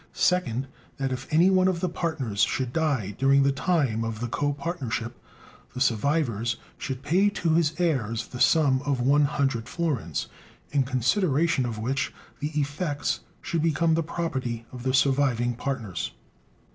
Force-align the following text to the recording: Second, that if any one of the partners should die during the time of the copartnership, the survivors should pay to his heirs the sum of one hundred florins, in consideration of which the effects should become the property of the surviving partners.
Second, 0.13 0.65
that 0.97 1.11
if 1.11 1.27
any 1.31 1.51
one 1.51 1.67
of 1.67 1.79
the 1.79 1.87
partners 1.87 2.39
should 2.41 2.73
die 2.73 3.13
during 3.19 3.43
the 3.43 3.51
time 3.51 4.03
of 4.03 4.19
the 4.19 4.27
copartnership, 4.27 5.11
the 5.75 5.79
survivors 5.79 6.55
should 6.79 7.03
pay 7.03 7.29
to 7.29 7.53
his 7.53 7.75
heirs 7.79 8.25
the 8.29 8.39
sum 8.39 8.81
of 8.83 8.99
one 8.99 9.25
hundred 9.25 9.69
florins, 9.69 10.25
in 10.71 10.81
consideration 10.81 11.67
of 11.67 11.77
which 11.77 12.11
the 12.39 12.49
effects 12.59 13.19
should 13.43 13.61
become 13.61 13.93
the 13.93 14.01
property 14.01 14.65
of 14.71 14.81
the 14.81 14.91
surviving 14.95 15.53
partners. 15.53 16.09